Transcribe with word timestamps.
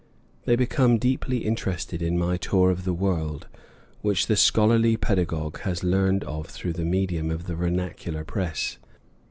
They 0.45 0.55
become 0.55 0.97
deeply 0.97 1.45
interested 1.45 2.01
in 2.01 2.17
my 2.17 2.35
tour 2.35 2.71
of 2.71 2.85
the 2.85 2.91
world, 2.93 3.47
which 4.01 4.25
the 4.25 4.35
scholarly 4.35 4.97
pedagogue 4.97 5.59
has 5.59 5.83
learned 5.83 6.23
of 6.23 6.47
through 6.47 6.73
the 6.73 6.85
medium 6.85 7.29
of 7.29 7.45
the 7.45 7.53
vernacular 7.53 8.25
press. 8.25 8.79